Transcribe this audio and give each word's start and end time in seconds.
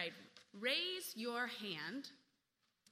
right, 0.00 0.12
raise 0.60 1.12
your 1.14 1.46
hand 1.46 2.08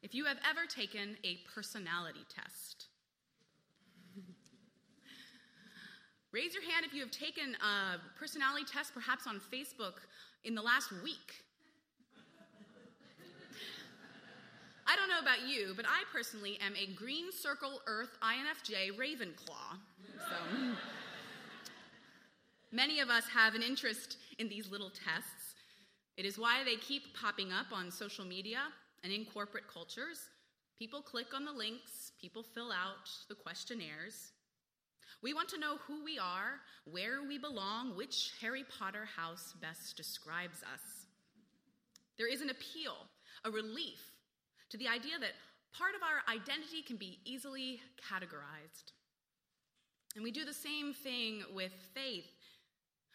if 0.02 0.14
you 0.14 0.26
have 0.26 0.36
ever 0.48 0.66
taken 0.66 1.16
a 1.24 1.38
personality 1.54 2.24
test. 2.28 2.86
Raise 6.30 6.52
your 6.52 6.62
hand 6.62 6.84
if 6.84 6.92
you 6.92 7.00
have 7.00 7.10
taken 7.10 7.56
a 7.62 7.96
personality 8.18 8.66
test, 8.70 8.92
perhaps 8.92 9.26
on 9.26 9.40
Facebook, 9.52 9.94
in 10.44 10.54
the 10.54 10.60
last 10.60 10.92
week. 11.02 11.42
I 14.86 14.96
don't 14.96 15.08
know 15.08 15.20
about 15.20 15.48
you, 15.48 15.72
but 15.74 15.86
I 15.86 16.02
personally 16.12 16.58
am 16.60 16.74
a 16.76 16.92
Green 16.94 17.32
Circle 17.32 17.80
Earth 17.86 18.18
INFJ 18.22 18.96
Ravenclaw. 18.98 19.78
So, 20.18 20.36
many 22.72 23.00
of 23.00 23.08
us 23.08 23.24
have 23.32 23.54
an 23.54 23.62
interest 23.62 24.18
in 24.38 24.48
these 24.48 24.70
little 24.70 24.90
tests. 24.90 25.47
It 26.18 26.26
is 26.26 26.36
why 26.36 26.64
they 26.64 26.74
keep 26.74 27.14
popping 27.14 27.52
up 27.52 27.66
on 27.72 27.92
social 27.92 28.24
media 28.24 28.58
and 29.04 29.12
in 29.12 29.24
corporate 29.24 29.68
cultures. 29.72 30.18
People 30.76 31.00
click 31.00 31.32
on 31.32 31.44
the 31.44 31.52
links, 31.52 32.10
people 32.20 32.42
fill 32.42 32.72
out 32.72 33.08
the 33.28 33.36
questionnaires. 33.36 34.32
We 35.22 35.32
want 35.32 35.48
to 35.50 35.60
know 35.60 35.76
who 35.86 36.04
we 36.04 36.18
are, 36.18 36.58
where 36.90 37.22
we 37.22 37.38
belong, 37.38 37.96
which 37.96 38.32
Harry 38.40 38.64
Potter 38.78 39.04
house 39.04 39.54
best 39.62 39.96
describes 39.96 40.58
us. 40.62 41.06
There 42.16 42.26
is 42.26 42.40
an 42.40 42.50
appeal, 42.50 42.96
a 43.44 43.50
relief 43.52 44.10
to 44.70 44.76
the 44.76 44.88
idea 44.88 45.20
that 45.20 45.38
part 45.72 45.94
of 45.94 46.02
our 46.02 46.34
identity 46.34 46.82
can 46.82 46.96
be 46.96 47.20
easily 47.24 47.80
categorized. 48.12 48.90
And 50.16 50.24
we 50.24 50.32
do 50.32 50.44
the 50.44 50.52
same 50.52 50.94
thing 50.94 51.44
with 51.54 51.72
faith. 51.94 52.26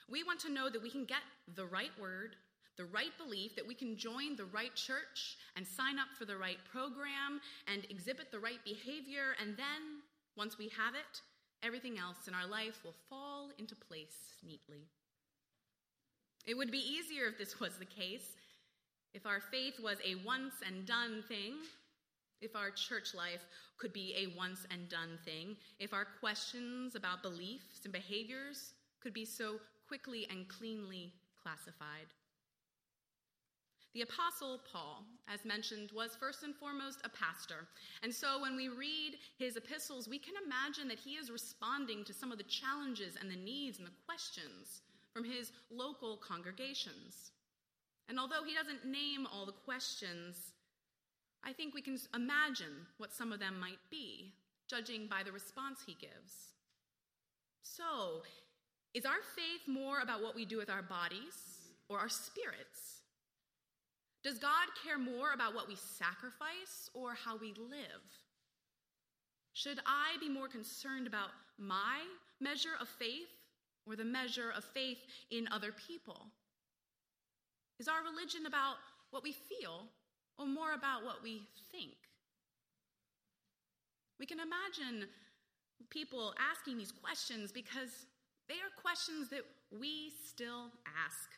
We 0.09 0.23
want 0.23 0.39
to 0.41 0.49
know 0.51 0.69
that 0.69 0.81
we 0.81 0.89
can 0.89 1.03
get 1.03 1.23
the 1.53 1.65
right 1.65 1.91
word, 1.99 2.37
the 2.77 2.85
right 2.85 3.15
belief, 3.17 3.55
that 3.55 3.67
we 3.67 3.75
can 3.75 3.97
join 3.97 4.35
the 4.35 4.45
right 4.45 4.73
church 4.75 5.37
and 5.55 5.65
sign 5.65 5.99
up 5.99 6.07
for 6.17 6.25
the 6.25 6.37
right 6.37 6.57
program 6.71 7.39
and 7.71 7.85
exhibit 7.89 8.31
the 8.31 8.39
right 8.39 8.63
behavior, 8.65 9.35
and 9.41 9.55
then, 9.57 10.01
once 10.35 10.57
we 10.57 10.69
have 10.69 10.95
it, 10.95 11.21
everything 11.63 11.97
else 11.97 12.27
in 12.27 12.33
our 12.33 12.47
life 12.47 12.83
will 12.83 12.95
fall 13.09 13.49
into 13.59 13.75
place 13.75 14.35
neatly. 14.45 14.87
It 16.45 16.57
would 16.57 16.71
be 16.71 16.79
easier 16.79 17.27
if 17.27 17.37
this 17.37 17.59
was 17.59 17.77
the 17.77 17.85
case, 17.85 18.35
if 19.13 19.25
our 19.25 19.39
faith 19.39 19.79
was 19.79 19.97
a 20.05 20.15
once 20.25 20.55
and 20.65 20.85
done 20.85 21.23
thing, 21.27 21.53
if 22.41 22.55
our 22.55 22.71
church 22.71 23.13
life 23.13 23.45
could 23.77 23.93
be 23.93 24.13
a 24.17 24.37
once 24.37 24.65
and 24.71 24.89
done 24.89 25.17
thing, 25.23 25.55
if 25.79 25.93
our 25.93 26.05
questions 26.19 26.95
about 26.95 27.23
beliefs 27.23 27.81
and 27.85 27.93
behaviors 27.93 28.73
could 29.01 29.13
be 29.13 29.25
so 29.25 29.59
quickly 29.87 30.27
and 30.29 30.47
cleanly 30.47 31.13
classified. 31.41 32.07
The 33.93 34.01
Apostle 34.01 34.59
Paul, 34.71 35.03
as 35.31 35.45
mentioned, 35.45 35.91
was 35.93 36.15
first 36.15 36.41
and 36.41 36.55
foremost 36.55 36.99
a 37.03 37.09
pastor. 37.09 37.67
And 38.01 38.11
so 38.11 38.41
when 38.41 38.55
we 38.55 38.67
read 38.67 39.17
his 39.37 39.55
epistles, 39.55 40.07
we 40.09 40.17
can 40.17 40.33
imagine 40.43 40.87
that 40.87 40.99
he 40.99 41.11
is 41.11 41.29
responding 41.29 42.03
to 42.05 42.13
some 42.13 42.31
of 42.31 42.39
the 42.39 42.43
challenges 42.45 43.15
and 43.21 43.29
the 43.29 43.35
needs 43.35 43.77
and 43.77 43.85
the 43.85 43.91
questions 44.07 44.81
from 45.13 45.23
his 45.23 45.51
local 45.69 46.17
congregations. 46.17 47.31
And 48.09 48.19
although 48.19 48.43
he 48.43 48.55
doesn't 48.55 48.83
name 48.83 49.27
all 49.31 49.45
the 49.45 49.51
questions, 49.51 50.37
I 51.43 51.53
think 51.53 51.75
we 51.75 51.81
can 51.81 51.99
imagine 52.15 52.87
what 52.97 53.13
some 53.13 53.31
of 53.31 53.39
them 53.39 53.59
might 53.59 53.79
be, 53.91 54.33
judging 54.67 55.05
by 55.05 55.21
the 55.23 55.31
response 55.31 55.81
he 55.85 55.93
gives. 55.93 56.53
So, 57.61 58.23
is 58.95 59.05
our 59.05 59.21
faith 59.35 59.67
more 59.67 59.99
about 59.99 60.23
what 60.23 60.35
we 60.35 60.45
do 60.45 60.57
with 60.57 60.69
our 60.71 60.81
bodies 60.81 61.69
or 61.89 61.99
our 61.99 62.09
spirits? 62.09 63.02
Does 64.23 64.39
God 64.39 64.67
care 64.83 64.97
more 64.97 65.33
about 65.33 65.53
what 65.53 65.67
we 65.67 65.75
sacrifice 65.75 66.89
or 66.93 67.13
how 67.13 67.37
we 67.37 67.53
live? 67.59 68.03
Should 69.51 69.79
I 69.85 70.15
be 70.19 70.29
more 70.29 70.47
concerned 70.47 71.07
about 71.07 71.29
my 71.57 71.99
measure 72.39 72.75
of 72.79 72.87
faith 72.87 73.27
or 73.85 73.95
the 73.95 74.05
measure 74.05 74.51
of 74.55 74.63
faith 74.63 74.99
in 75.29 75.47
other 75.51 75.73
people? 75.87 76.27
Is 77.79 77.87
our 77.89 78.03
religion 78.03 78.45
about 78.45 78.75
what 79.11 79.23
we 79.23 79.33
feel 79.33 79.87
or 80.39 80.47
more 80.47 80.73
about 80.73 81.03
what 81.03 81.21
we 81.21 81.41
think? 81.71 81.93
We 84.19 84.25
can 84.25 84.39
imagine 84.39 85.09
people 85.89 86.33
asking 86.39 86.77
these 86.77 86.93
questions 86.93 87.51
because 87.51 88.07
they 88.47 88.55
are 88.55 88.81
questions 88.81 89.29
that 89.29 89.43
we 89.69 90.11
still 90.25 90.71
ask 91.05 91.29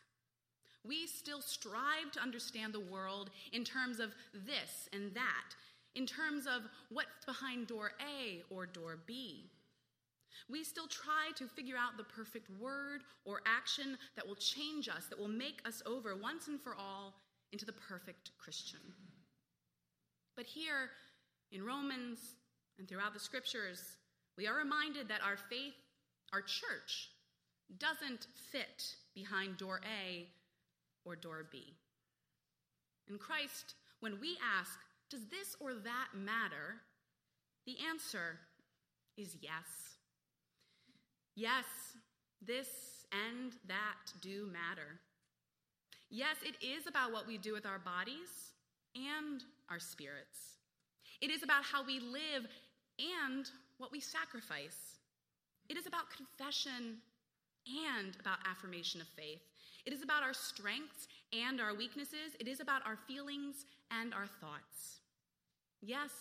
we 0.88 1.08
still 1.08 1.42
strive 1.42 2.12
to 2.14 2.22
understand 2.22 2.74
the 2.74 2.80
world 2.80 3.30
in 3.54 3.64
terms 3.64 4.00
of 4.00 4.14
this 4.34 4.90
and 4.94 5.14
that, 5.14 5.56
in 5.96 6.06
terms 6.06 6.46
of 6.46 6.64
what's 6.90 7.26
behind 7.26 7.68
door 7.68 7.92
A 8.02 8.44
or 8.54 8.66
door 8.66 9.00
B. 9.06 9.50
We 10.50 10.64
still 10.64 10.88
try 10.88 11.32
to 11.38 11.48
figure 11.48 11.78
out 11.78 11.98
the 11.98 12.04
perfect 12.04 12.50
word 12.60 13.02
or 13.26 13.42
action 13.46 13.98
that 14.16 14.28
will 14.28 14.36
change 14.36 14.90
us, 14.90 15.08
that 15.10 15.20
will 15.20 15.28
make 15.28 15.62
us 15.66 15.82
over 15.86 16.16
once 16.16 16.48
and 16.48 16.62
for 16.62 16.76
all 16.76 17.16
into 17.52 17.66
the 17.66 17.74
perfect 17.74 18.32
Christian. 18.38 18.82
But 20.36 20.46
here 20.46 20.90
in 21.52 21.64
Romans 21.64 22.20
and 22.78 22.88
throughout 22.88 23.14
the 23.14 23.20
scriptures, 23.20 23.82
we 24.38 24.48
are 24.48 24.58
reminded 24.58 25.08
that 25.08 25.22
our 25.24 25.38
faith, 25.38 25.74
our 26.34 26.42
church, 26.42 27.10
doesn't 27.80 28.28
fit 28.52 28.96
behind 29.16 29.58
door 29.58 29.80
A 29.86 30.28
or 31.06 31.16
door 31.16 31.48
B. 31.52 31.76
In 33.08 33.18
Christ, 33.18 33.76
when 34.00 34.20
we 34.20 34.38
ask, 34.60 34.80
does 35.10 35.28
this 35.28 35.56
or 35.60 35.74
that 35.74 36.08
matter? 36.16 36.82
The 37.66 37.78
answer 37.90 38.40
is 39.18 39.38
yes. 39.42 39.96
Yes, 41.36 41.66
this 42.42 42.68
and 43.12 43.54
that 43.68 44.12
do 44.22 44.48
matter. 44.52 45.00
Yes, 46.10 46.38
it 46.44 46.56
is 46.64 46.88
about 46.88 47.12
what 47.12 47.28
we 47.28 47.38
do 47.38 47.54
with 47.54 47.66
our 47.66 47.80
bodies 47.80 48.54
and 48.96 49.44
our 49.70 49.80
spirits. 49.80 50.58
It 51.22 51.30
is 51.30 51.44
about 51.44 51.64
how 51.64 51.86
we 51.86 52.00
live 52.00 52.48
and 53.00 53.50
what 53.78 53.92
we 53.92 54.00
sacrifice. 54.00 55.00
It 55.70 55.78
is 55.78 55.88
about 55.88 56.04
confession 56.16 56.98
and 57.68 58.16
about 58.20 58.38
affirmation 58.50 59.02
of 59.02 59.08
faith. 59.08 59.42
It 59.86 59.94
is 59.94 60.02
about 60.02 60.24
our 60.24 60.34
strengths 60.34 61.08
and 61.32 61.62
our 61.62 61.76
weaknesses. 61.76 62.34
It 62.40 62.48
is 62.48 62.60
about 62.60 62.86
our 62.86 62.98
feelings 63.08 63.66
and 63.92 64.14
our 64.14 64.28
thoughts. 64.42 65.00
Yes, 65.82 66.12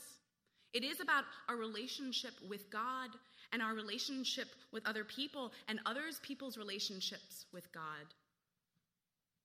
it 0.74 0.84
is 0.84 1.00
about 1.00 1.24
our 1.48 1.56
relationship 1.56 2.34
with 2.48 2.68
God 2.70 3.10
and 3.52 3.62
our 3.62 3.74
relationship 3.74 4.48
with 4.72 4.86
other 4.86 5.04
people 5.04 5.52
and 5.68 5.80
others 5.86 6.20
people's 6.22 6.58
relationships 6.58 7.46
with 7.52 7.72
God. 7.72 8.06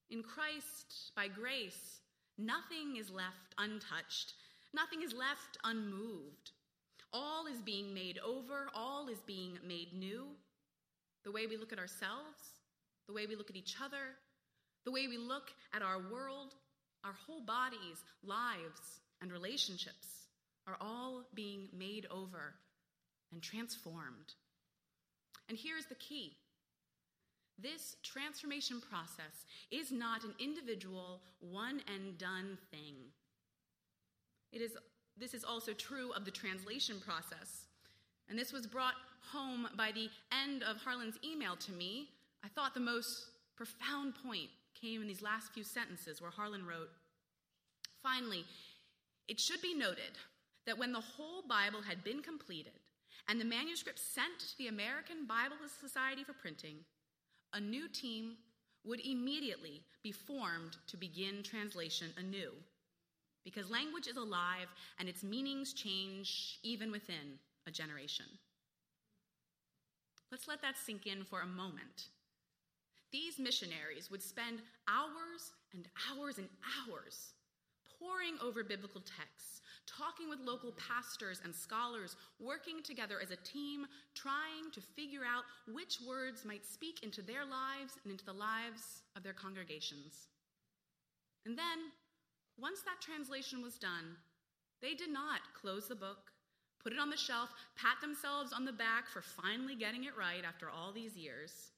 In 0.10 0.24
Christ, 0.24 1.12
by 1.16 1.28
grace, 1.28 2.00
nothing 2.38 2.98
is 2.98 3.12
left 3.12 3.54
untouched, 3.60 4.34
nothing 4.74 5.04
is 5.04 5.14
left 5.14 5.58
unmoved. 5.64 6.52
All 7.14 7.46
is 7.46 7.62
being 7.62 7.94
made 7.94 8.20
over, 8.26 8.70
all 8.74 9.08
is 9.08 9.20
being 9.26 9.58
made 9.66 9.94
new. 9.94 10.28
The 11.24 11.32
way 11.32 11.48
we 11.48 11.58
look 11.58 11.74
at 11.74 11.80
ourselves, 11.80 12.38
the 13.10 13.16
way 13.16 13.26
we 13.26 13.36
look 13.36 13.50
at 13.50 13.56
each 13.56 13.76
other, 13.84 14.16
the 14.86 14.92
way 14.92 15.08
we 15.08 15.18
look 15.18 15.50
at 15.74 15.82
our 15.82 15.98
world, 15.98 16.54
our 17.04 17.16
whole 17.26 17.42
bodies, 17.42 17.98
lives, 18.24 19.02
and 19.20 19.32
relationships 19.32 20.28
are 20.68 20.78
all 20.80 21.24
being 21.34 21.68
made 21.76 22.06
over 22.12 22.54
and 23.34 23.42
transformed. 23.42 24.36
And 25.50 25.58
here's 25.58 25.88
the 25.88 25.96
key 25.96 26.34
this 27.62 27.96
transformation 28.04 28.80
process 28.80 29.44
is 29.72 29.92
not 29.92 30.24
an 30.24 30.36
individual, 30.40 31.22
one 31.40 31.82
and 31.94 32.16
done 32.18 32.60
thing. 32.70 32.94
It 34.54 34.62
is, 34.62 34.78
this 35.18 35.34
is 35.34 35.44
also 35.44 35.74
true 35.74 36.12
of 36.16 36.26
the 36.26 36.32
translation 36.32 37.02
process. 37.02 37.66
And 38.30 38.38
this 38.38 38.54
was 38.54 38.68
brought 38.68 38.94
home 39.34 39.68
by 39.76 39.92
the 39.92 40.10
end 40.32 40.62
of 40.64 40.78
Harlan's 40.78 41.18
email 41.26 41.56
to 41.58 41.72
me 41.72 42.10
I 42.44 42.48
thought 42.48 42.74
the 42.74 42.80
most 42.80 43.26
profound 43.56 44.16
point 44.24 44.50
came 44.80 45.02
in 45.02 45.08
these 45.08 45.22
last 45.22 45.54
few 45.54 45.64
sentences 45.64 46.22
where 46.22 46.32
Harlan 46.32 46.66
wrote 46.66 46.90
Finally, 48.02 48.46
it 49.28 49.40
should 49.40 49.62
be 49.62 49.74
noted 49.74 50.18
that 50.66 50.78
when 50.78 50.94
the 50.94 51.02
whole 51.02 51.44
Bible 51.48 51.82
had 51.82 52.04
been 52.04 52.22
completed 52.22 52.80
and 53.28 53.40
the 53.40 53.46
manuscript 53.46 54.00
sent 54.00 54.40
to 54.40 54.58
the 54.58 54.68
American 54.68 55.26
Bible 55.28 55.58
Society 55.82 56.24
for 56.24 56.34
printing, 56.34 56.78
a 57.54 57.60
new 57.60 57.88
team 57.90 58.38
would 58.86 59.02
immediately 59.06 59.82
be 60.04 60.12
formed 60.12 60.78
to 60.88 60.98
begin 60.98 61.44
translation 61.44 62.08
anew. 62.18 62.52
Because 63.44 63.70
language 63.70 64.08
is 64.08 64.18
alive 64.18 64.68
and 65.00 65.10
its 65.10 65.24
meanings 65.24 65.74
change 65.74 66.60
even 66.64 66.92
within 66.92 67.40
a 67.68 67.72
generation. 67.72 68.26
Let's 70.32 70.48
let 70.48 70.62
that 70.62 70.78
sink 70.78 71.08
in 71.08 71.24
for 71.24 71.42
a 71.42 71.48
moment. 71.48 72.08
These 73.12 73.40
missionaries 73.40 74.10
would 74.12 74.22
spend 74.22 74.60
hours 74.88 75.54
and 75.74 75.88
hours 76.10 76.38
and 76.38 76.48
hours 76.78 77.34
poring 78.00 78.36
over 78.42 78.64
biblical 78.64 79.02
texts, 79.02 79.62
talking 79.86 80.30
with 80.30 80.40
local 80.40 80.74
pastors 80.80 81.42
and 81.44 81.54
scholars, 81.54 82.16
working 82.40 82.82
together 82.82 83.20
as 83.22 83.32
a 83.32 83.44
team, 83.44 83.86
trying 84.16 84.72
to 84.72 84.82
figure 84.82 85.28
out 85.28 85.44
which 85.74 86.00
words 86.08 86.46
might 86.46 86.66
speak 86.66 87.04
into 87.04 87.22
their 87.22 87.44
lives 87.44 88.00
and 88.04 88.12
into 88.12 88.26
the 88.26 88.34
lives 88.34 89.04
of 89.16 89.24
their 89.24 89.34
congregations. 89.34 90.30
And 91.46 91.58
then, 91.58 91.92
once 92.58 92.82
that 92.82 93.02
translation 93.02 93.62
was 93.62 93.78
done, 93.78 94.16
they 94.82 94.94
did 94.94 95.12
not 95.12 95.42
close 95.60 95.88
the 95.88 95.96
book, 95.96 96.32
put 96.82 96.94
it 96.94 97.00
on 97.00 97.10
the 97.10 97.18
shelf, 97.18 97.50
pat 97.76 98.00
themselves 98.02 98.54
on 98.54 98.66
the 98.66 98.72
back 98.72 99.08
for 99.08 99.22
finally 99.22 99.76
getting 99.76 100.06
it 100.06 100.18
right 100.18 100.44
after 100.48 100.70
all 100.70 100.94
these 100.94 101.16
years. 101.18 101.72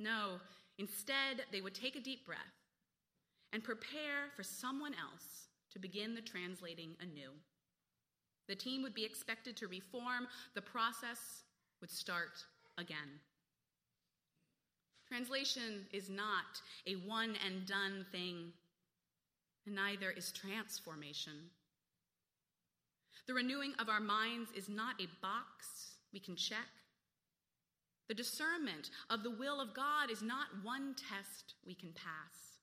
No, 0.00 0.40
instead, 0.78 1.44
they 1.52 1.60
would 1.60 1.74
take 1.74 1.94
a 1.94 2.00
deep 2.00 2.24
breath 2.24 2.40
and 3.52 3.62
prepare 3.62 4.32
for 4.34 4.42
someone 4.42 4.94
else 4.94 5.48
to 5.72 5.78
begin 5.78 6.14
the 6.14 6.22
translating 6.22 6.96
anew. 7.00 7.30
The 8.48 8.54
team 8.54 8.82
would 8.82 8.94
be 8.94 9.04
expected 9.04 9.56
to 9.58 9.68
reform, 9.68 10.26
the 10.54 10.62
process 10.62 11.42
would 11.82 11.90
start 11.90 12.42
again. 12.78 13.20
Translation 15.06 15.86
is 15.92 16.08
not 16.08 16.62
a 16.86 16.94
one 17.06 17.36
and 17.46 17.66
done 17.66 18.06
thing, 18.10 18.52
and 19.66 19.74
neither 19.74 20.10
is 20.10 20.32
transformation. 20.32 21.34
The 23.26 23.34
renewing 23.34 23.74
of 23.78 23.88
our 23.88 24.00
minds 24.00 24.50
is 24.56 24.68
not 24.68 24.94
a 25.00 25.08
box 25.20 25.96
we 26.12 26.20
can 26.20 26.36
check. 26.36 26.66
The 28.10 28.14
discernment 28.14 28.90
of 29.08 29.22
the 29.22 29.30
will 29.30 29.60
of 29.60 29.72
God 29.72 30.10
is 30.10 30.20
not 30.20 30.48
one 30.64 30.96
test 30.96 31.54
we 31.64 31.76
can 31.76 31.92
pass. 31.92 32.58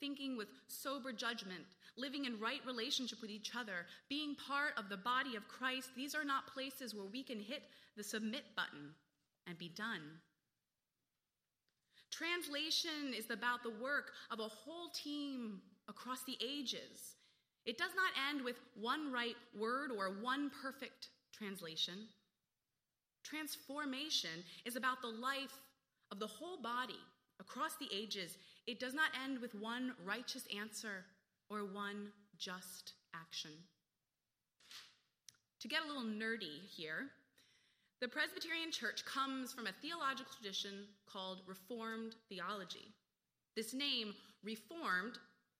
Thinking 0.00 0.34
with 0.34 0.48
sober 0.66 1.12
judgment, 1.12 1.66
living 1.94 2.24
in 2.24 2.40
right 2.40 2.62
relationship 2.66 3.20
with 3.20 3.30
each 3.30 3.50
other, 3.54 3.84
being 4.08 4.34
part 4.34 4.72
of 4.78 4.88
the 4.88 4.96
body 4.96 5.36
of 5.36 5.46
Christ, 5.46 5.90
these 5.94 6.14
are 6.14 6.24
not 6.24 6.46
places 6.46 6.94
where 6.94 7.04
we 7.04 7.22
can 7.22 7.38
hit 7.38 7.64
the 7.98 8.02
submit 8.02 8.44
button 8.56 8.94
and 9.46 9.58
be 9.58 9.68
done. 9.76 10.00
Translation 12.10 13.12
is 13.14 13.28
about 13.28 13.62
the 13.62 13.76
work 13.78 14.12
of 14.30 14.40
a 14.40 14.48
whole 14.48 14.88
team 14.94 15.60
across 15.86 16.24
the 16.24 16.38
ages. 16.42 17.16
It 17.66 17.76
does 17.76 17.92
not 17.94 18.12
end 18.30 18.42
with 18.42 18.56
one 18.74 19.12
right 19.12 19.36
word 19.54 19.90
or 19.90 20.22
one 20.22 20.50
perfect 20.62 21.08
translation. 21.30 22.08
Transformation 23.28 24.42
is 24.64 24.76
about 24.76 25.02
the 25.02 25.08
life 25.08 25.60
of 26.10 26.18
the 26.18 26.26
whole 26.26 26.62
body 26.62 26.98
across 27.40 27.76
the 27.76 27.88
ages. 27.94 28.38
It 28.66 28.80
does 28.80 28.94
not 28.94 29.10
end 29.22 29.40
with 29.40 29.54
one 29.54 29.92
righteous 30.06 30.44
answer 30.56 31.04
or 31.50 31.60
one 31.60 32.08
just 32.38 32.94
action. 33.14 33.50
To 35.60 35.68
get 35.68 35.82
a 35.84 35.86
little 35.86 36.04
nerdy 36.04 36.64
here, 36.74 37.10
the 38.00 38.08
Presbyterian 38.08 38.70
Church 38.70 39.04
comes 39.04 39.52
from 39.52 39.66
a 39.66 39.72
theological 39.82 40.32
tradition 40.32 40.86
called 41.06 41.42
Reformed 41.46 42.14
theology. 42.28 42.94
This 43.56 43.74
name, 43.74 44.14
Reformed, 44.44 45.18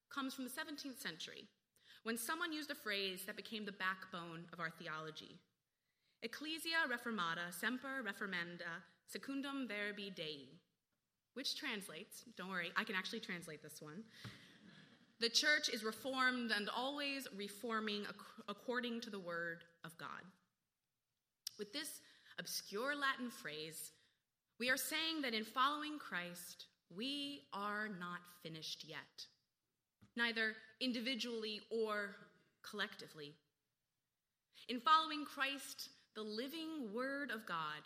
comes 0.09 0.33
from 0.33 0.45
the 0.45 0.51
17th 0.51 0.99
century 0.99 1.43
when 2.03 2.17
someone 2.17 2.53
used 2.53 2.71
a 2.71 2.75
phrase 2.75 3.23
that 3.27 3.35
became 3.35 3.65
the 3.65 3.73
backbone 3.73 4.45
of 4.53 4.59
our 4.59 4.71
theology. 4.79 5.37
Ecclesia 6.21 6.85
reformata 6.91 7.53
semper 7.57 8.03
reformanda 8.03 8.83
secundum 9.07 9.67
verbi 9.67 10.11
Dei, 10.13 10.49
which 11.33 11.55
translates, 11.55 12.25
don't 12.37 12.49
worry, 12.49 12.71
I 12.75 12.83
can 12.83 12.95
actually 12.95 13.21
translate 13.21 13.63
this 13.63 13.81
one. 13.81 14.03
The 15.21 15.29
church 15.29 15.69
is 15.69 15.83
reformed 15.83 16.51
and 16.51 16.69
always 16.75 17.27
reforming 17.35 18.05
according 18.47 19.01
to 19.01 19.09
the 19.09 19.19
word 19.19 19.63
of 19.83 19.97
God. 19.97 20.23
With 21.57 21.73
this 21.73 22.01
obscure 22.37 22.95
Latin 22.95 23.29
phrase, 23.29 23.91
we 24.59 24.69
are 24.69 24.77
saying 24.77 25.21
that 25.23 25.33
in 25.33 25.43
following 25.43 25.99
Christ, 25.99 26.65
we 26.95 27.43
are 27.53 27.87
not 27.87 28.19
finished 28.43 28.83
yet, 28.85 29.25
neither 30.17 30.53
individually 30.81 31.61
or 31.69 32.15
collectively. 32.69 33.33
In 34.67 34.79
following 34.79 35.25
Christ, 35.25 35.89
the 36.19 36.23
living 36.25 36.93
Word 36.93 37.31
of 37.31 37.45
God, 37.45 37.81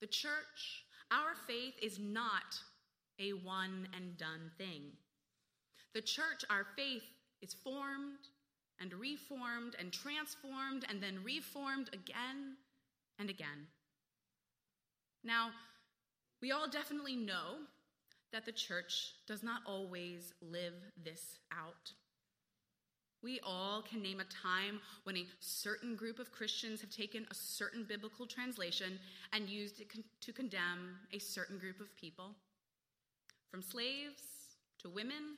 the 0.00 0.06
church, 0.06 0.86
our 1.10 1.34
faith 1.46 1.74
is 1.82 1.98
not 1.98 2.56
a 3.20 3.32
one 3.32 3.86
and 3.94 4.16
done 4.16 4.50
thing. 4.56 4.84
The 5.92 6.00
church, 6.00 6.46
our 6.48 6.64
faith, 6.76 7.02
is 7.42 7.52
formed 7.52 8.24
and 8.80 8.94
reformed 8.94 9.76
and 9.78 9.92
transformed 9.92 10.86
and 10.88 11.02
then 11.02 11.18
reformed 11.22 11.90
again 11.92 12.56
and 13.18 13.28
again. 13.28 13.66
Now, 15.22 15.50
we 16.40 16.52
all 16.52 16.70
definitely 16.70 17.16
know 17.16 17.56
that 18.32 18.46
the 18.46 18.52
church 18.52 19.12
does 19.26 19.42
not 19.42 19.60
always 19.66 20.32
live 20.40 20.72
this 21.04 21.36
out. 21.52 21.92
We 23.22 23.40
all 23.44 23.82
can 23.82 24.00
name 24.00 24.20
a 24.20 24.24
time 24.24 24.80
when 25.02 25.16
a 25.16 25.26
certain 25.40 25.96
group 25.96 26.18
of 26.18 26.30
Christians 26.30 26.80
have 26.80 26.90
taken 26.90 27.26
a 27.30 27.34
certain 27.34 27.84
biblical 27.88 28.26
translation 28.26 28.98
and 29.32 29.48
used 29.48 29.80
it 29.80 29.92
con- 29.92 30.04
to 30.20 30.32
condemn 30.32 30.96
a 31.12 31.18
certain 31.18 31.58
group 31.58 31.80
of 31.80 31.94
people. 31.96 32.30
From 33.50 33.62
slaves 33.62 34.22
to 34.80 34.88
women 34.88 35.36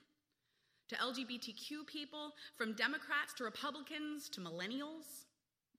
to 0.88 0.96
LGBTQ 0.96 1.86
people, 1.86 2.32
from 2.56 2.74
Democrats 2.74 3.32
to 3.38 3.44
Republicans 3.44 4.28
to 4.30 4.40
millennials, 4.40 5.24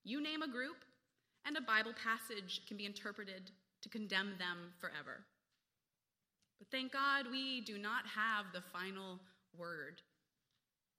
you 0.03 0.23
name 0.23 0.41
a 0.41 0.47
group, 0.47 0.77
and 1.45 1.57
a 1.57 1.61
Bible 1.61 1.93
passage 2.01 2.61
can 2.67 2.77
be 2.77 2.85
interpreted 2.85 3.51
to 3.81 3.89
condemn 3.89 4.33
them 4.39 4.73
forever. 4.79 5.25
But 6.57 6.69
thank 6.71 6.93
God 6.93 7.25
we 7.29 7.61
do 7.61 7.77
not 7.77 8.05
have 8.07 8.45
the 8.53 8.61
final 8.61 9.19
word. 9.57 10.01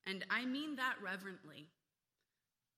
And 0.06 0.25
I 0.31 0.44
mean 0.44 0.76
that 0.76 0.94
reverently. 1.02 1.66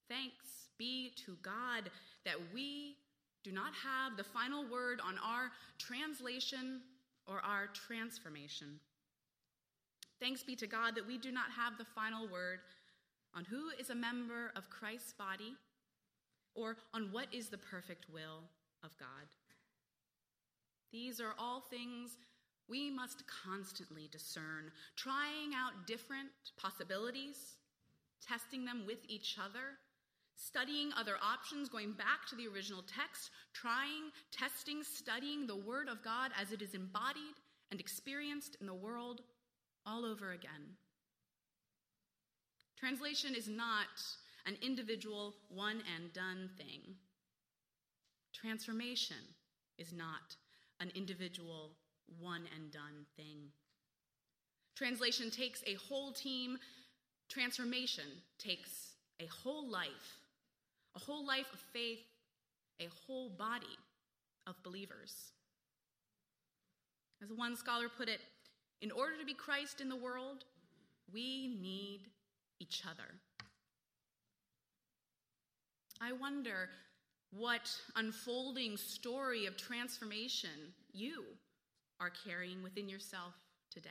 Thanks 0.09 0.69
be 0.79 1.13
to 1.25 1.37
God 1.43 1.91
that 2.25 2.37
we 2.53 2.97
do 3.43 3.53
not 3.53 3.73
have 3.75 4.17
the 4.17 4.25
final 4.25 4.65
word 4.71 5.01
on 5.07 5.15
our 5.25 5.51
translation 5.79 6.81
or 7.27 7.41
our 7.41 7.69
transformation. 7.69 8.81
Thanks 10.21 10.43
be 10.43 10.57
to 10.57 10.67
God 10.67 10.95
that 10.95 11.07
we 11.07 11.19
do 11.19 11.33
not 11.33 11.51
have 11.57 11.77
the 11.79 11.85
final 11.85 12.29
word 12.29 12.61
on 13.35 13.45
who 13.45 13.71
is 13.79 13.91
a 13.91 13.95
member 13.95 14.53
of 14.57 14.71
Christ's 14.71 15.13
body 15.13 15.55
or 16.55 16.77
on 16.93 17.09
what 17.11 17.27
is 17.33 17.49
the 17.49 17.59
perfect 17.59 18.07
will 18.13 18.43
of 18.83 18.97
God. 18.99 19.29
These 20.93 21.21
are 21.21 21.35
all 21.39 21.61
things 21.61 22.19
we 22.69 22.91
must 22.91 23.25
constantly 23.27 24.09
discern, 24.11 24.71
trying 24.97 25.53
out 25.55 25.87
different 25.87 26.31
possibilities, 26.57 27.57
testing 28.27 28.65
them 28.65 28.85
with 28.87 28.99
each 29.09 29.37
other, 29.39 29.79
studying 30.37 30.91
other 30.99 31.17
options, 31.23 31.69
going 31.69 31.93
back 31.93 32.27
to 32.29 32.37
the 32.37 32.49
original 32.49 32.83
text, 32.83 33.31
trying, 33.53 34.11
testing, 34.33 34.83
studying 34.83 35.47
the 35.47 35.57
Word 35.57 35.89
of 35.89 36.03
God 36.03 36.31
as 36.41 36.53
it 36.53 36.63
is 36.63 36.75
embodied 36.75 37.37
and 37.71 37.81
experienced 37.81 38.57
in 38.61 38.67
the 38.67 38.75
world 38.75 39.21
all 39.87 40.05
over 40.05 40.33
again. 40.33 40.77
Translation 42.79 43.35
is 43.35 43.49
not 43.49 43.87
an 44.47 44.57
individual, 44.63 45.35
one 45.49 45.83
and 45.97 46.13
done 46.13 46.51
thing. 46.57 46.97
Transformation 48.33 49.17
is 49.79 49.93
not 49.93 50.37
an 50.81 50.91
individual, 50.95 51.73
one 52.21 52.45
and 52.55 52.71
done 52.71 53.07
thing. 53.17 53.51
Translation 54.77 55.31
takes 55.31 55.63
a 55.67 55.75
whole 55.75 56.13
team, 56.13 56.59
transformation 57.29 58.05
takes 58.39 58.95
a 59.21 59.27
whole 59.27 59.69
life, 59.69 60.19
a 60.97 60.99
whole 60.99 61.25
life 61.27 61.47
of 61.53 61.61
faith, 61.73 62.05
a 62.81 62.89
whole 63.07 63.31
body 63.31 63.79
of 64.47 64.61
believers. 64.63 65.33
As 67.23 67.33
one 67.33 67.57
scholar 67.57 67.89
put 67.89 68.09
it, 68.09 68.21
in 68.83 68.91
order 68.91 69.17
to 69.19 69.25
be 69.25 69.35
Christ 69.35 69.81
in 69.81 69.89
the 69.89 69.97
world, 69.97 70.45
we 71.13 71.57
need 71.61 72.01
each 72.61 72.83
other. 72.85 73.15
I 76.01 76.13
wonder 76.13 76.69
what 77.31 77.71
unfolding 77.97 78.77
story 78.77 79.47
of 79.47 79.57
transformation 79.57 80.75
you 80.93 81.25
are 82.01 82.13
carrying 82.27 82.63
within 82.63 82.89
yourself 82.89 83.35
today. 83.71 83.89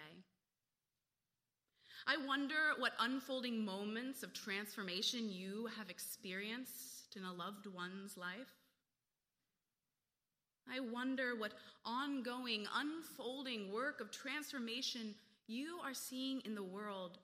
I 2.05 2.17
wonder 2.27 2.74
what 2.79 2.93
unfolding 3.00 3.63
moments 3.63 4.24
of 4.24 4.33
transformation 4.33 5.29
you 5.29 5.69
have 5.77 5.89
experienced 5.89 7.15
in 7.15 7.24
a 7.24 7.31
loved 7.31 7.65
one's 7.67 8.17
life. 8.17 8.51
I 10.69 10.79
wonder 10.79 11.36
what 11.38 11.53
ongoing, 11.86 12.65
unfolding 12.75 13.72
work 13.72 14.01
of 14.01 14.12
transformation 14.12 15.15
you 15.48 15.77
are 15.83 15.93
seeing 15.93 16.41
in 16.45 16.55
the 16.55 16.63
world, 16.63 17.17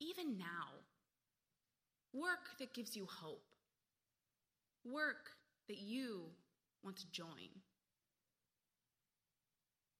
even 0.00 0.38
now. 0.38 0.68
Work 2.12 2.58
that 2.58 2.74
gives 2.74 2.96
you 2.96 3.06
hope. 3.06 3.44
Work 4.84 5.30
that 5.68 5.78
you 5.78 6.22
want 6.84 6.96
to 6.98 7.10
join. 7.12 7.48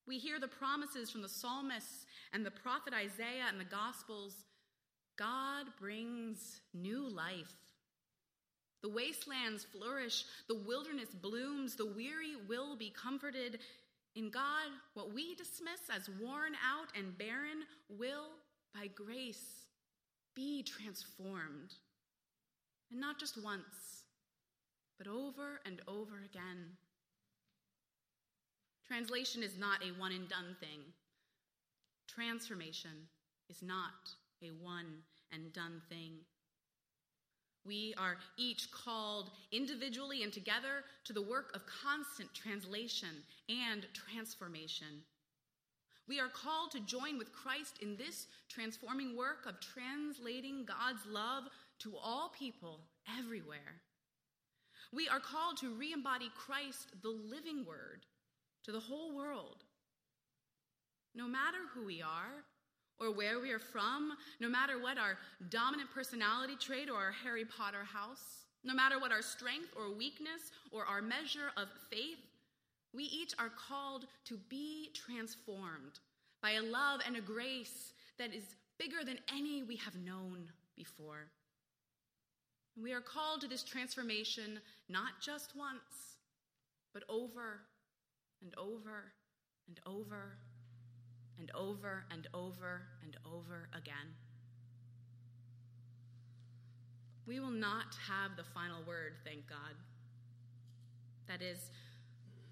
We 0.06 0.18
hear 0.18 0.40
the 0.40 0.48
promises 0.48 1.10
from 1.10 1.22
the 1.22 1.28
psalmists 1.28 2.06
and 2.32 2.44
the 2.44 2.50
prophet 2.50 2.92
Isaiah 2.92 3.46
and 3.48 3.60
the 3.60 3.64
Gospels 3.64 4.44
God 5.18 5.66
brings 5.78 6.60
new 6.74 7.08
life. 7.08 7.52
The 8.82 8.88
wastelands 8.88 9.64
flourish, 9.64 10.24
the 10.48 10.58
wilderness 10.66 11.10
blooms, 11.10 11.76
the 11.76 11.86
weary 11.86 12.34
will 12.48 12.76
be 12.76 12.90
comforted. 12.90 13.60
In 14.16 14.30
God, 14.30 14.70
what 14.94 15.14
we 15.14 15.34
dismiss 15.36 15.80
as 15.94 16.10
worn 16.20 16.52
out 16.66 16.88
and 16.98 17.16
barren 17.16 17.62
will, 17.88 18.30
by 18.74 18.88
grace, 18.88 19.66
be 20.34 20.64
transformed. 20.64 21.74
And 22.90 23.00
not 23.00 23.20
just 23.20 23.42
once, 23.42 24.02
but 24.98 25.06
over 25.06 25.60
and 25.64 25.80
over 25.86 26.24
again. 26.24 26.76
Translation 28.86 29.42
is 29.42 29.56
not 29.58 29.82
a 29.82 29.98
one 30.00 30.12
and 30.12 30.28
done 30.28 30.56
thing. 30.60 30.80
Transformation 32.08 33.08
is 33.48 33.62
not 33.62 34.10
a 34.42 34.48
one 34.62 35.02
and 35.32 35.52
done 35.52 35.80
thing. 35.88 36.18
We 37.64 37.94
are 37.96 38.16
each 38.36 38.70
called 38.72 39.30
individually 39.52 40.24
and 40.24 40.32
together 40.32 40.84
to 41.04 41.12
the 41.12 41.22
work 41.22 41.52
of 41.54 41.62
constant 41.66 42.34
translation 42.34 43.22
and 43.48 43.86
transformation. 43.94 45.02
We 46.08 46.18
are 46.18 46.28
called 46.28 46.72
to 46.72 46.80
join 46.80 47.18
with 47.18 47.32
Christ 47.32 47.78
in 47.80 47.96
this 47.96 48.26
transforming 48.48 49.16
work 49.16 49.46
of 49.46 49.60
translating 49.60 50.66
God's 50.66 51.06
love 51.06 51.44
to 51.80 51.94
all 51.96 52.32
people 52.36 52.80
everywhere. 53.18 53.80
We 54.92 55.08
are 55.08 55.20
called 55.20 55.56
to 55.58 55.74
re 55.74 55.92
embody 55.92 56.30
Christ, 56.36 56.88
the 57.02 57.08
living 57.10 57.64
word, 57.64 58.04
to 58.64 58.72
the 58.72 58.80
whole 58.80 59.14
world. 59.16 59.64
No 61.14 61.26
matter 61.28 61.58
who 61.74 61.84
we 61.84 62.00
are, 62.00 62.44
or 63.02 63.10
where 63.10 63.40
we 63.40 63.50
are 63.50 63.58
from, 63.58 64.12
no 64.40 64.48
matter 64.48 64.80
what 64.80 64.96
our 64.96 65.18
dominant 65.50 65.90
personality 65.92 66.54
trait 66.58 66.88
or 66.88 66.96
our 66.96 67.12
Harry 67.24 67.44
Potter 67.44 67.84
house, 67.84 68.46
no 68.64 68.74
matter 68.74 68.98
what 69.00 69.10
our 69.10 69.22
strength 69.22 69.70
or 69.76 69.92
weakness 69.92 70.52
or 70.70 70.84
our 70.84 71.02
measure 71.02 71.50
of 71.56 71.66
faith, 71.90 72.20
we 72.94 73.04
each 73.04 73.34
are 73.38 73.50
called 73.50 74.06
to 74.26 74.38
be 74.48 74.90
transformed 74.94 75.98
by 76.42 76.52
a 76.52 76.62
love 76.62 77.00
and 77.06 77.16
a 77.16 77.20
grace 77.20 77.92
that 78.18 78.32
is 78.32 78.44
bigger 78.78 79.04
than 79.04 79.18
any 79.34 79.62
we 79.62 79.76
have 79.76 79.96
known 79.96 80.48
before. 80.76 81.26
We 82.80 82.92
are 82.92 83.00
called 83.00 83.40
to 83.40 83.48
this 83.48 83.64
transformation 83.64 84.60
not 84.88 85.20
just 85.20 85.56
once, 85.56 86.16
but 86.94 87.02
over 87.08 87.60
and 88.42 88.54
over 88.58 89.12
and 89.68 89.80
over 89.86 90.36
and 91.38 91.50
over 91.54 92.04
and 92.10 92.26
over 92.34 92.82
and 93.02 93.16
over 93.26 93.68
again. 93.72 94.14
We 97.26 97.38
will 97.40 97.50
not 97.50 97.94
have 98.08 98.36
the 98.36 98.44
final 98.44 98.82
word, 98.86 99.14
thank 99.24 99.48
God. 99.48 99.74
That 101.28 101.40
is, 101.40 101.70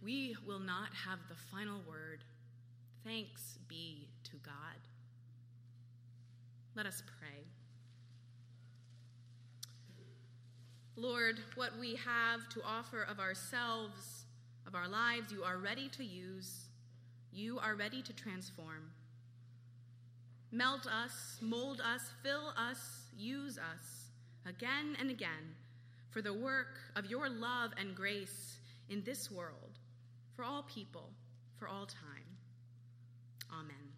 we 0.03 0.37
will 0.47 0.61
not 0.61 0.89
have 1.07 1.19
the 1.29 1.35
final 1.35 1.81
word. 1.89 2.23
Thanks 3.05 3.59
be 3.69 4.09
to 4.25 4.37
God. 4.37 4.55
Let 6.77 6.87
us 6.87 7.03
pray. 7.19 7.45
Lord, 10.97 11.41
what 11.55 11.79
we 11.81 11.97
have 11.97 12.49
to 12.51 12.61
offer 12.63 13.03
of 13.03 13.19
ourselves, 13.19 14.20
of 14.71 14.77
our 14.77 14.89
lives, 14.89 15.33
you 15.33 15.43
are 15.43 15.59
ready 15.59 15.89
to 15.89 16.05
use. 16.05 16.67
You 17.33 17.59
are 17.59 17.75
ready 17.75 18.03
to 18.03 18.13
transform. 18.13 18.93
Melt 20.53 20.87
us, 20.87 21.39
mold 21.41 21.81
us, 21.81 22.03
fill 22.23 22.53
us, 22.57 22.79
use 23.17 23.59
us 23.59 24.11
again 24.47 24.97
and 25.01 25.11
again 25.11 25.57
for 26.11 26.23
the 26.23 26.33
work 26.33 26.79
of 26.95 27.07
your 27.07 27.29
love 27.29 27.73
and 27.79 27.97
grace 27.97 28.59
in 28.89 29.03
this 29.03 29.31
world, 29.31 29.79
for 30.37 30.45
all 30.45 30.63
people, 30.63 31.11
for 31.59 31.67
all 31.67 31.87
time. 31.87 32.39
Amen. 33.53 33.90